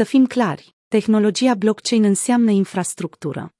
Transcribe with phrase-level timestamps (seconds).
[0.00, 3.54] Să fim clari, tehnologia blockchain înseamnă infrastructură.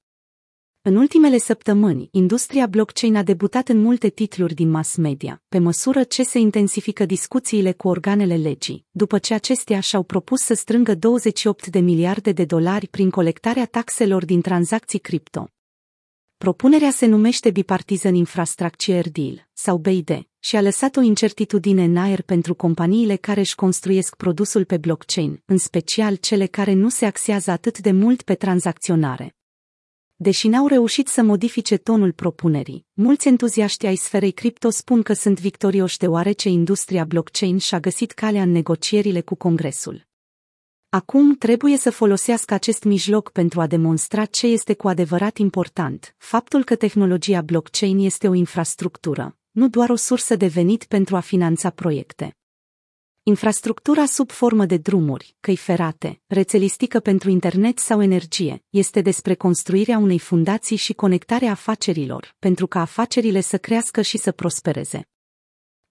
[0.81, 6.03] În ultimele săptămâni, industria blockchain a debutat în multe titluri din mass media, pe măsură
[6.03, 11.67] ce se intensifică discuțiile cu organele legii, după ce acestea și-au propus să strângă 28
[11.67, 15.47] de miliarde de dolari prin colectarea taxelor din tranzacții cripto.
[16.41, 22.21] Propunerea se numește Bipartisan Infrastructure Deal, sau BID, și a lăsat o incertitudine în aer
[22.21, 27.51] pentru companiile care își construiesc produsul pe blockchain, în special cele care nu se axează
[27.51, 29.35] atât de mult pe tranzacționare.
[30.15, 35.39] Deși n-au reușit să modifice tonul propunerii, mulți entuziaști ai sferei cripto spun că sunt
[35.39, 40.09] victorioși deoarece industria blockchain și-a găsit calea în negocierile cu Congresul.
[40.93, 46.63] Acum trebuie să folosească acest mijloc pentru a demonstra ce este cu adevărat important, faptul
[46.63, 51.69] că tehnologia blockchain este o infrastructură, nu doar o sursă de venit pentru a finanța
[51.69, 52.37] proiecte.
[53.23, 59.97] Infrastructura sub formă de drumuri, căi ferate, rețelistică pentru internet sau energie, este despre construirea
[59.97, 65.07] unei fundații și conectarea afacerilor, pentru ca afacerile să crească și să prospereze.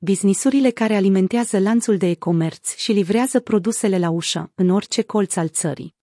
[0.02, 5.48] Businessurile care alimentează lanțul de e-comerț și livrează produsele la ușă, în orice colț al
[5.48, 5.94] țării.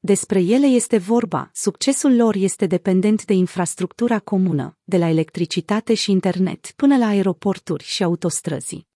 [0.00, 6.10] Despre ele este vorba, succesul lor este dependent de infrastructura comună, de la electricitate și
[6.10, 8.86] internet până la aeroporturi și autostrăzi.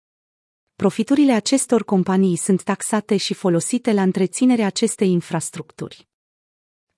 [0.76, 6.07] Profiturile acestor companii sunt taxate și folosite la întreținerea acestei infrastructuri.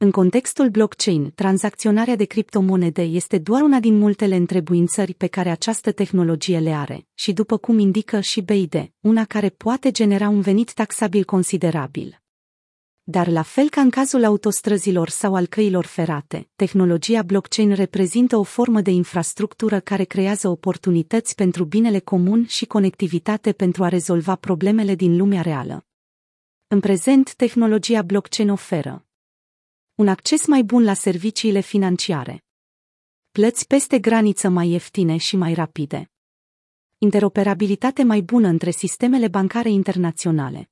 [0.03, 5.93] În contextul blockchain, tranzacționarea de criptomonede este doar una din multele întrebuințări pe care această
[5.93, 10.73] tehnologie le are, și după cum indică și BID, una care poate genera un venit
[10.73, 12.21] taxabil considerabil.
[13.03, 18.43] Dar la fel ca în cazul autostrăzilor sau al căilor ferate, tehnologia blockchain reprezintă o
[18.43, 24.95] formă de infrastructură care creează oportunități pentru binele comun și conectivitate pentru a rezolva problemele
[24.95, 25.87] din lumea reală.
[26.67, 29.05] În prezent, tehnologia blockchain oferă
[30.01, 32.45] un acces mai bun la serviciile financiare,
[33.31, 36.11] plăți peste graniță mai ieftine și mai rapide,
[36.99, 40.71] interoperabilitate mai bună între sistemele bancare internaționale.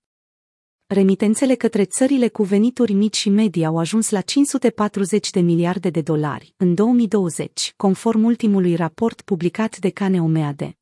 [0.87, 6.01] Remitențele către țările cu venituri mici și medii au ajuns la 540 de miliarde de
[6.01, 10.78] dolari în 2020, conform ultimului raport publicat de Cane Omeade.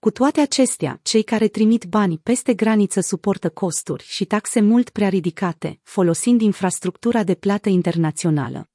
[0.00, 5.08] Cu toate acestea, cei care trimit bani peste graniță suportă costuri și taxe mult prea
[5.08, 8.68] ridicate, folosind infrastructura de plată internațională.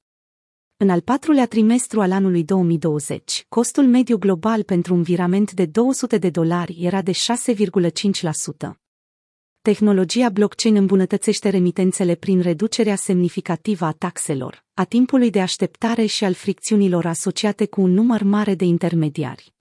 [0.76, 6.18] În al patrulea trimestru al anului 2020, costul mediu global pentru un virament de 200
[6.18, 8.70] de dolari era de 6,5%.
[9.62, 16.32] Tehnologia blockchain îmbunătățește remitențele prin reducerea semnificativă a taxelor, a timpului de așteptare și al
[16.32, 19.54] fricțiunilor asociate cu un număr mare de intermediari.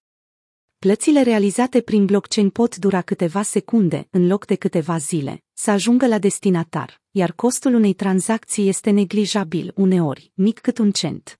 [0.83, 6.07] Plățile realizate prin blockchain pot dura câteva secunde, în loc de câteva zile, să ajungă
[6.07, 11.39] la destinatar, iar costul unei tranzacții este neglijabil, uneori, mic cât un cent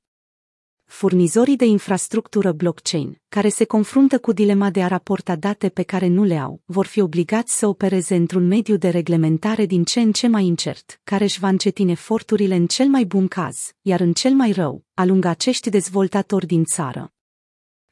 [0.86, 6.08] furnizorii de infrastructură blockchain, care se confruntă cu dilema de a raporta date pe care
[6.08, 10.12] nu le au, vor fi obligați să opereze într-un mediu de reglementare din ce în
[10.12, 14.14] ce mai incert, care își va încetine eforturile în cel mai bun caz, iar în
[14.14, 17.14] cel mai rău, alungă acești dezvoltatori din țară.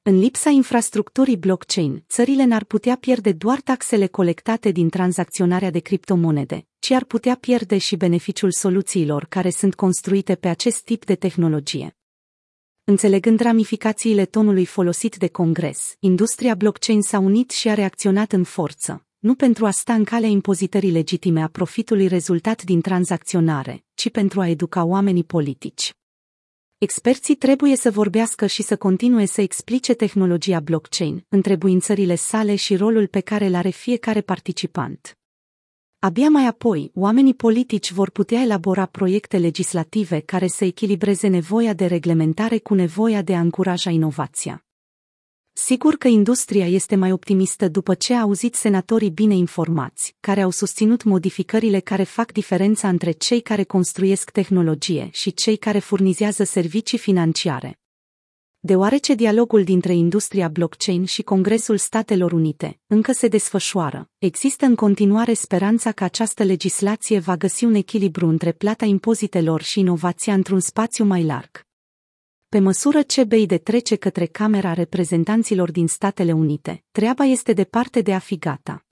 [0.03, 6.67] În lipsa infrastructurii blockchain, țările n-ar putea pierde doar taxele colectate din tranzacționarea de criptomonede,
[6.79, 11.97] ci ar putea pierde și beneficiul soluțiilor care sunt construite pe acest tip de tehnologie.
[12.84, 19.06] Înțelegând ramificațiile tonului folosit de Congres, industria blockchain s-a unit și a reacționat în forță,
[19.19, 24.41] nu pentru a sta în calea impozitării legitime a profitului rezultat din tranzacționare, ci pentru
[24.41, 25.94] a educa oamenii politici.
[26.83, 33.07] Experții trebuie să vorbească și să continue să explice tehnologia blockchain, întrebuințările sale și rolul
[33.07, 35.17] pe care îl are fiecare participant.
[35.99, 41.85] Abia mai apoi, oamenii politici vor putea elabora proiecte legislative care să echilibreze nevoia de
[41.85, 44.65] reglementare cu nevoia de a încuraja inovația.
[45.53, 50.50] Sigur că industria este mai optimistă după ce a auzit senatorii bine informați, care au
[50.50, 56.97] susținut modificările care fac diferența între cei care construiesc tehnologie și cei care furnizează servicii
[56.97, 57.81] financiare
[58.64, 65.34] deoarece dialogul dintre industria blockchain și Congresul Statelor Unite încă se desfășoară, există în continuare
[65.34, 71.05] speranța că această legislație va găsi un echilibru între plata impozitelor și inovația într-un spațiu
[71.05, 71.71] mai larg.
[72.51, 78.13] Pe măsură ce BEI trece către Camera Reprezentanților din Statele Unite, treaba este departe de
[78.13, 78.85] a fi gata.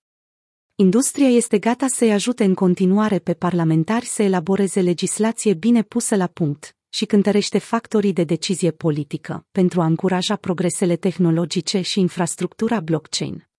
[0.74, 6.26] Industria este gata să-i ajute în continuare pe parlamentari să elaboreze legislație bine pusă la
[6.26, 13.49] punct, și cântărește factorii de decizie politică pentru a încuraja progresele tehnologice și infrastructura blockchain.